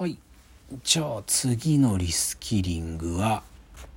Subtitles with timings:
[0.00, 0.16] はい。
[0.82, 3.42] じゃあ次のリスキリングは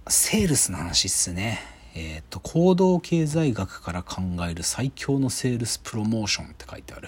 [0.10, 1.62] セールスの話っすね。
[1.96, 7.08] えっ、ー、と行動経済学から考える最強のセールスプロモーションって書いてある。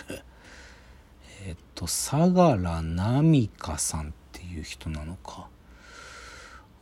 [1.46, 5.50] えっ、と相良奈美香さんっていう人なのか。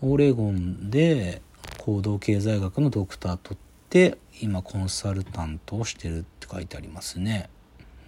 [0.04, 1.42] オレゴンで
[1.80, 7.50] 行動経済学のドクター取って今コンサルタントをしてるって書いてありますね。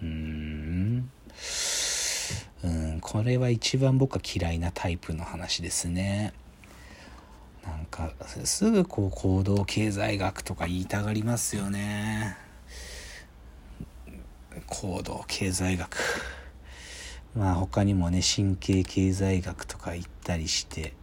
[0.00, 1.10] うん。
[2.64, 6.32] うんこれは一番僕は嫌いなタイプの話ですね。
[7.64, 8.12] なんか
[8.44, 12.36] すぐこう行動経済学とか言いたがりますよね。
[14.66, 15.96] 行動経済学。
[17.36, 20.94] まあ他にもね神経経済学とか言ったりして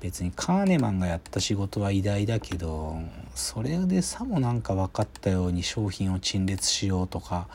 [0.00, 2.96] 別にカーネマンがやった仕事は偉大だけど
[3.34, 7.48] それでさもなんか分かったように商品を陳列しようとか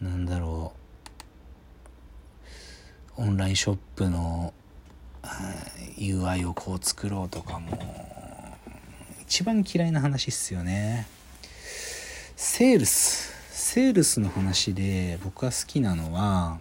[0.00, 0.83] なんだろう。
[3.16, 4.52] オンラインショップの
[5.96, 7.78] UI をこう作ろうとかも
[9.22, 11.06] 一番嫌いな話っすよね。
[12.36, 13.32] セールス。
[13.50, 16.58] セールスの話で僕が好きなのは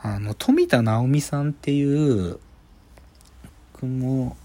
[0.00, 2.38] あの富田直美さんっていう
[3.74, 4.36] 僕も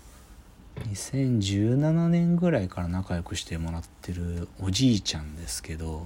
[0.90, 6.06] 2017年ぐらいから仲良くしてもらってるおじいちゃんですけど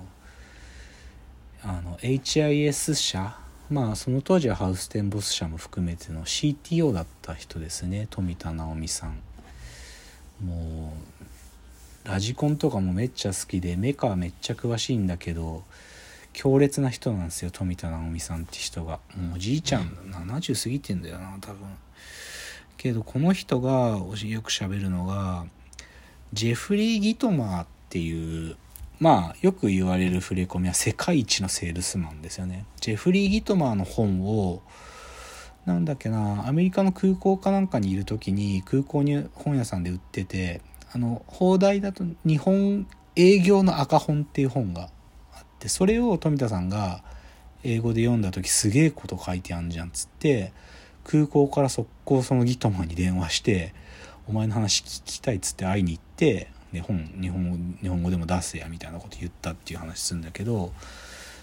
[1.63, 3.37] あの HIS 社
[3.69, 9.19] まあその当時はハウステンボス社も含めての CTO だった人ですね富田直美さん。
[10.43, 10.93] も
[12.05, 15.63] うラジコンとかもめっちゃ好きでメカはめっちゃ詳しいんだけど
[16.31, 18.99] 強烈な人なんですよ富田直美さんって人が。
[19.15, 21.67] もうおじいちゃん70過ぎてんだよな多分。
[22.77, 25.45] けどこの人がよくしゃべるのが
[26.31, 28.55] ジェフリー・ギトマーっていう
[28.99, 32.65] まあよく言われる触れ込みは世界一のセールスマンですよね。
[32.81, 34.61] ジェフリー・ギトマーの本を
[35.65, 40.61] なんだっけなアメリカの空港かなんかにいる時に空港に本屋さんで売ってて
[40.91, 44.89] あの放題だと日本営業の赤本っていう本が
[45.33, 47.03] あってそれを富田さんが
[47.63, 50.53] 英語で読んだ時すげえこと書いてあんじゃんっつって
[51.03, 53.73] 空港から速攻そのギトマーに電話して
[54.27, 60.71] 「お前の話聞きたい」っつって会いに行ってで本日本語日本語でも出せやみたいなこと言ったっていう話するんだけど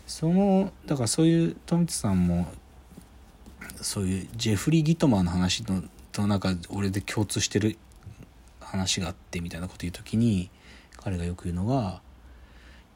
[0.07, 2.47] そのだからそういう富田さんも
[3.81, 5.83] そういうジェフリー・ギトマーの話の
[6.13, 7.77] となんか俺で共通してる
[8.61, 10.51] 話があってみたいなこと言う時に
[10.97, 12.01] 彼がよく言うのは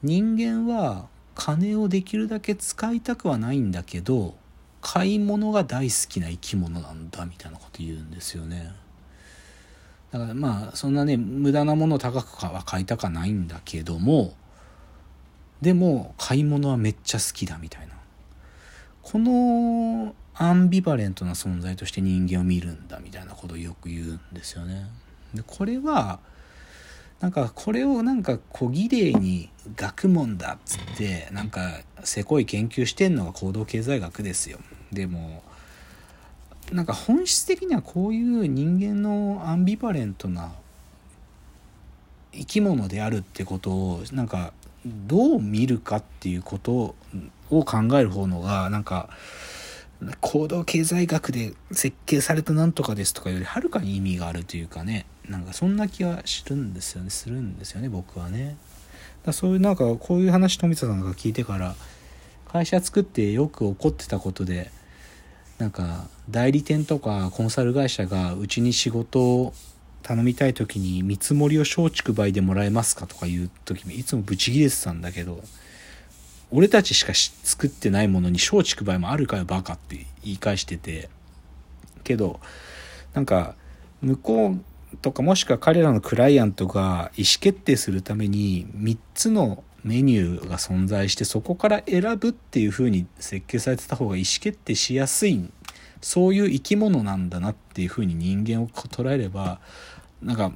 [0.02, 4.34] 人間は金をできるだけ使いたくはないんだけど
[4.80, 8.72] 買い物が大好きな生き物なんだみたいなこと言うんですよね。
[10.10, 14.34] だからまあそんなね無駄なものを高くは買いたかないんだけども
[15.60, 17.94] でも買い物はめっちゃ好きだみたいな
[19.02, 24.86] このアンビバレントな存在として人間を見るんだみたいなことをよく言うんですよね。
[25.34, 26.18] でこれは
[27.20, 34.58] なんかこれをなんか小綺麗に学問だっつってなんかせこい研究してんのが行動経済学ですよ。
[34.90, 35.42] でも
[36.72, 40.52] なんか本質的にはこういう人間のアンビバレントな
[42.32, 44.52] 生き物であるってことをなんか
[44.84, 46.94] どう見るかっていうこと
[47.50, 49.10] を考える方のがなんか
[50.20, 55.06] 行動経済学で設計されたなんとかですとかよりはるかに意味があるというかね。
[55.28, 57.10] なんかそんな気はするんですよね。
[57.10, 58.56] するんですよね僕はね。
[59.24, 61.74] だそういうなんかこういう話富田さんが聞いてから
[62.48, 64.70] 会社作ってよく起こってたことで
[65.60, 69.52] なんか代理店とかコンサル会社がうちに仕事を
[70.02, 75.42] 頼みたい時に見積もりを松竹梅でもらえますかとか言う時もいつもブチギレてたんだけど
[76.50, 81.10] 俺たちしか作ってないものに松竹梅もあるかよバカって言い返してて
[82.04, 82.40] けど
[83.12, 83.54] なんか
[84.00, 95.50] 向こうとかもしくは彼らのクライアントが意思決定するために3つのメニューが存在してそこから選ぶっていう風に設計されてた方が意思決定しやすい。
[96.00, 99.60] そういう生き物なんだなっていう風に人間を捉えれば
[100.22, 100.52] なんか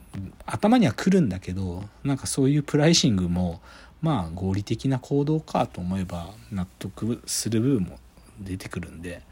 [0.47, 3.61] 頭には来るんだけどなんかそういうプライシングも
[4.01, 7.99] まあ合理的な行動かと思えば納得する部分も
[8.41, 9.23] 出てくるんで。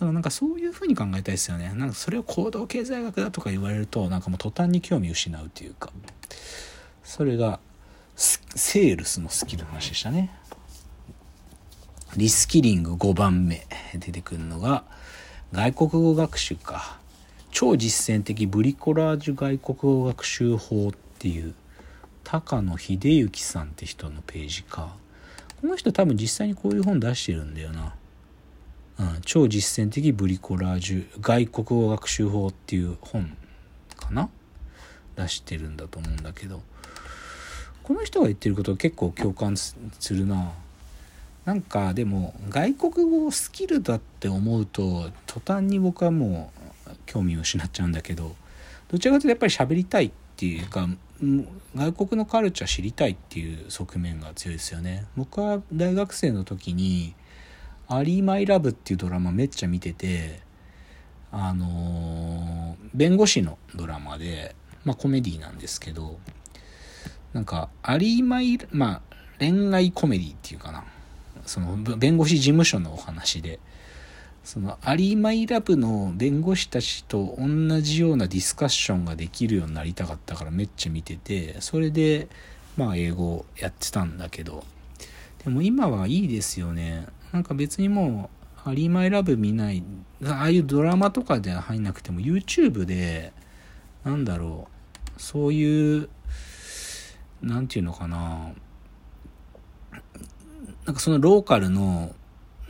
[0.00, 1.74] だからなんかそういう風に考えたいですよね。
[1.74, 5.92] なんかそれを行動経済学だとか言われるとなんかもう途端に興味失うというか。
[7.04, 7.60] それが
[8.20, 10.30] セールスのスキルの話でしたね。
[12.16, 14.84] リスキリング5番目出てくるのが
[15.52, 16.98] 外国語学習か。
[17.50, 21.54] 超実践的ブリコラージュ外国語学習法っていう
[22.22, 24.94] 高野秀幸さんって人のページか。
[25.62, 27.94] この人多分実際にこういう本出してるんだよな。
[28.98, 33.34] うん、超実践的ブリコラージュ外国語学習法っていう本
[33.96, 34.28] かな？
[35.16, 36.62] 出してるんだと思うんだけど
[37.82, 39.76] この人が言ってること結構共感す
[40.10, 40.52] るな。
[41.44, 46.52] なんかでも外国語をスキルだって思うと途端に僕はも
[46.86, 48.36] う興味を失っちゃうんだけど
[48.88, 50.86] どちらかというとやっぱり喋りたいっていうか
[51.74, 55.06] 外国のカルチャー知りたいっていう側面が強いですよね。
[55.16, 57.14] 僕は大学生の時に
[57.88, 60.40] 「アリー・マイ・ラブ」っていうドラマめっちゃ見てて
[61.32, 64.54] あの、弁護士のドラマで
[64.84, 66.18] まあコメディなんですけど
[67.32, 70.84] なんかアリー・マイまあ恋愛コメディっていうかな。
[71.46, 73.58] その弁護士事務所のお話で。
[74.42, 82.28] そのアリー・マイ・ラブの弁護士たちと同じようなディスカッションができるようになりたかったからめっちゃ見ててそれで
[82.76, 84.64] まあ英語やってたんだけど。
[85.44, 87.06] でも今はいいですよね。
[87.32, 88.30] なんか別にも
[88.64, 89.82] うアリー・マイ・ラブ見ない
[90.24, 93.32] ああいうドラマとかで入んなくても YouTube で
[94.04, 94.68] なんだろ
[95.16, 96.08] うそういう
[97.42, 98.52] 何て言うのかな。
[100.84, 102.14] なんかそのローカルの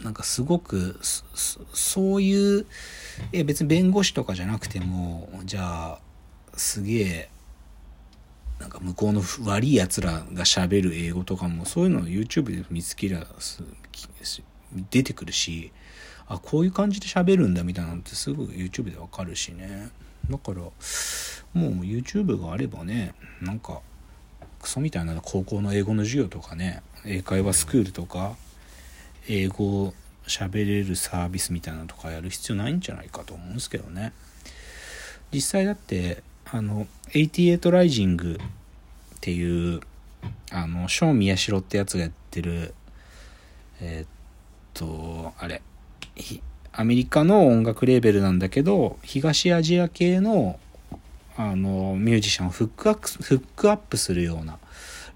[0.03, 2.67] なんかすごくそういう
[3.33, 6.01] いや別に弁護士とかじゃなくてもじゃあ
[6.55, 7.31] すげえ
[8.59, 13.27] なんか向こうの悪いやつらがしゃべる英語とかもそういうのを YouTube で見つけりゃ
[14.91, 15.73] 出てくるし
[16.29, 19.91] あこういう感じで喋るんだみたいなのってすぐ YouTube でわかるしね。
[20.31, 20.73] だからもう
[21.81, 23.81] YouTube があればねなんか
[24.61, 28.37] クソみたいな高校の英語の授業とかね英会話スクールとか
[29.29, 29.95] 英語
[30.27, 34.13] 喋れるサービスみたいなのとかやる必要ないんじゃないかと思うんですけどね。
[35.33, 38.39] 実際だってあの88ライジング
[39.17, 39.81] っていう
[40.53, 42.75] あのショーン宮代ってやつがやってる
[43.81, 44.09] えー、っ
[44.75, 45.63] とあれ。
[46.73, 50.59] アメリカの音楽レーベルなんだけど東アジア系の
[51.49, 54.59] あのミュージシャンをフックアップフックアップするような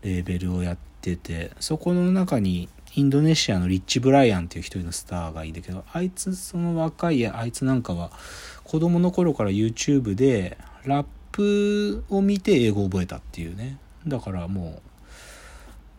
[0.02, 8.10] レーベルをやっててそこの中にインドネシアのリッチ・ブライアンっていう一人のスターがいいんだけどあいつその若いあいつなんかは
[8.62, 13.78] 子供の頃から YouTube でラップを見て英語を覚えたっていうね。
[14.06, 14.80] だからも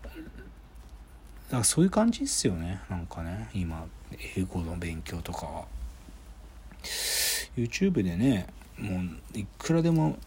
[0.03, 2.79] うだからそういう感じっすよね。
[2.89, 3.85] なんかね今
[4.37, 5.65] 英語の勉強とかは。
[7.57, 8.47] YouTube でね
[8.79, 9.01] も
[9.33, 10.17] ういくらでも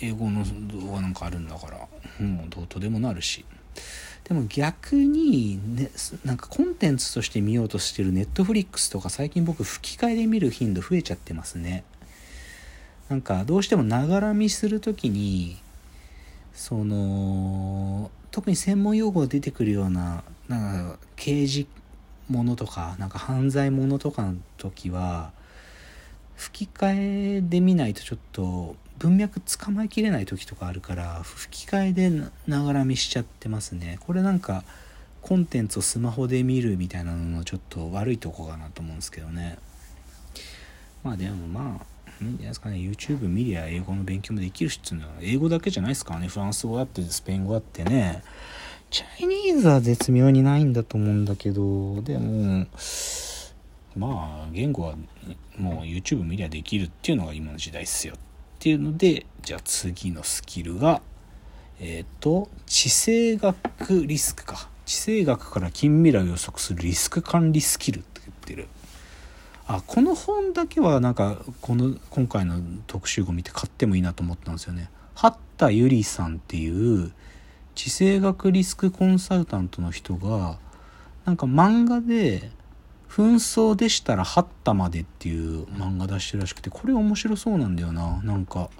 [0.00, 1.78] 英語の動画なんかあるんだから
[2.24, 3.44] もうどうとでもなるし。
[4.24, 5.90] でも逆に、ね、
[6.22, 11.82] なんかコンテンツとして見ようとしてるネットフリックスとか最近僕吹き替えで見る頻度増えちゃってますね。
[13.08, 15.56] なんかどうしてもながら見する時に
[16.52, 21.66] その特に専門用語が出てくるようななんか刑事
[22.28, 25.32] ものとかなんか犯罪ものとかの時は
[26.38, 32.10] 吹き替えで見ないとちょっと文脈つまえきれない時とかあるから吹き替えで
[32.46, 33.98] ながら見しちゃってますね。
[34.00, 34.62] これなんか
[35.20, 39.58] コンテンツをスマホで見るみたいなののちょっと悪いとこかなと思うんですけどね。
[41.02, 42.76] まあでもまあいいんじゃないですかね。
[42.76, 46.28] YouTube 見りゃ英語の勉強もできるしっていうのは英語だけじゃないですからね。
[46.28, 48.22] フランス語あってスペイン語あってね。
[48.90, 52.66] チャイニーズは絶妙にないんだと思うんだけどでも
[53.98, 54.94] まあ言語は
[55.58, 58.18] もう YouTube 見りゃできるっていうのが今の時代っすよっ
[58.58, 61.02] ていうのでじゃあ次のスキルが
[61.80, 64.68] えっ、ー、と地政学リスクか。
[64.84, 68.68] 地政学から近未来を予測するリスク管理スキルって言ってる。
[69.66, 74.88] あこの本だけはなんかこの今回の特集を見て買ってもいいなと思ったんですよね。
[75.14, 77.12] 八田由里さんっていう
[77.74, 80.58] 地政学リスクコンサルタントの人が
[81.26, 82.50] なんか漫画で
[83.08, 88.20] 紛争でしたらハッタまでっていう漫画出してるらしくて、これ面白そうなんだよな。
[88.22, 88.70] なんか、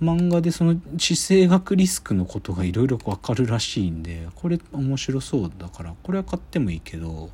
[0.00, 7.30] 漫画でその地政学リスクのことがいろいろわかるらしいんで、これ面白そうだから、これは買ってもいいけど、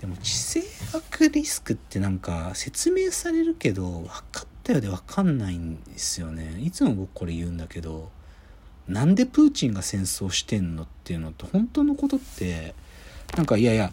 [0.00, 6.60] でも地政学リスクってなんか説明されるけど、分かったようで分かんないんですよね。
[6.60, 8.10] いつも僕これ言うんだけど、
[8.88, 12.74] なんでプーチンが戦争してんのっていうのって本当のことって、
[13.36, 13.92] なんかいやいや、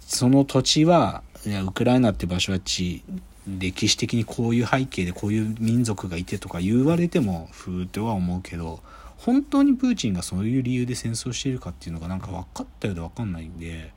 [0.00, 3.02] その土地はいやウクライナって場所は地
[3.46, 8.80] 歴史的にこういう背景でこういう民族がいてとか言われてもふーとは思うけど
[9.18, 13.92] 本当にプーチンがそういう理由で戦争しているかっていうのがなんか分かったようで分かんないんで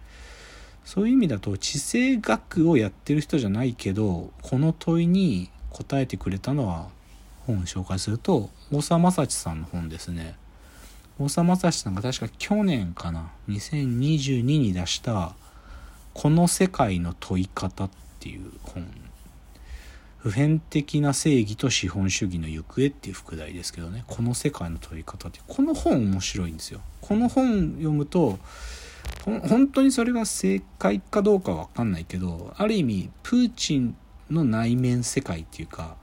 [0.85, 6.87] そういう意味だと地政学をやってる人じゃないけどこの問いに答えてくれたのは
[7.45, 10.35] 本を紹介すると大沢正知さんの本ですね。
[11.19, 15.35] 大沢正史さんが確か去年かな？2022に出した
[16.13, 17.89] この世界の問い方」っ
[18.19, 18.87] ていう本。
[20.17, 24.05] 普遍的な正義と資本主義の行方っていう副題ですけどね。
[24.07, 25.41] この世界の問い方って。
[25.45, 26.79] この本面白いんですよ。
[27.01, 28.39] この本読むと
[29.25, 33.95] 本当にそれが正解かどうかわかんないけどある意味プーチン
[34.29, 35.95] の内面世界っていうか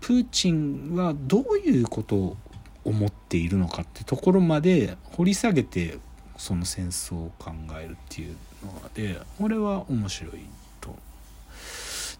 [0.00, 2.36] プーチンはどういうことを
[2.84, 5.98] 思っているのかってところまで掘り下げて
[6.36, 10.32] その戦争を考えるっていうので俺は面白い
[10.80, 10.96] と。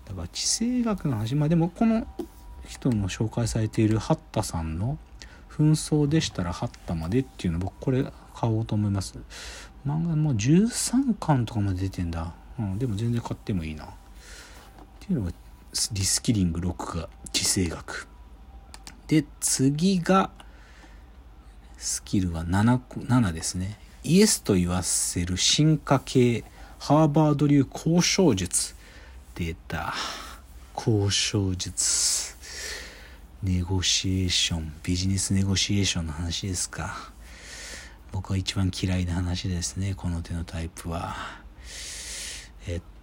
[0.07, 1.35] だから地政学の話。
[1.35, 2.07] まあでもこの
[2.67, 4.99] 人の紹介されているハッタさんの
[5.51, 8.05] 「紛争でしたらハッタまで」っていうの僕これ
[8.35, 9.19] 買おうと思います。
[9.87, 13.85] 漫画もう13巻とかまで出てんだ、うん、でも全然買ってもいいな。
[13.85, 13.89] っ
[15.01, 15.33] ていうのが
[15.93, 18.09] リスキリング6が地政学。
[19.09, 20.31] で次が
[21.83, 23.77] スキルは 7, 7ですね。
[24.05, 26.45] イエスと言わせる進化系
[26.79, 28.77] ハーバード流交渉術。
[29.35, 29.93] 出た。
[30.77, 32.37] 交渉術。
[33.43, 34.73] ネゴシエーション。
[34.85, 37.11] ビジネスネゴシエーションの話ですか。
[38.13, 41.42] 僕は一番嫌いな話ですねこの手のタイプは。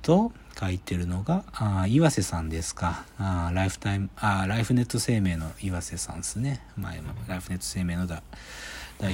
[0.09, 3.05] と書いてるのがあ岩瀬さんですか。
[3.19, 6.65] あライフタイムあライフネット生命の岩瀬さんですね。
[6.75, 8.23] 前のライフネット生命の代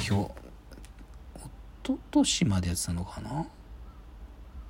[0.10, 0.32] 表お
[1.84, 3.46] ととしまでやってたのかな。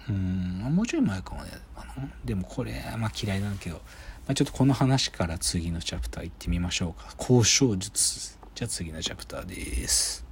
[0.10, 1.94] うんもうちょい前かもねかな。
[2.26, 3.82] でもこれまあ嫌いなんだけど、ま
[4.30, 7.14] あ、ちょっとこの話から次のチャプター行ってみましょうか。
[7.20, 8.40] 交渉術。
[8.56, 10.25] じゃあ次のチャプターです。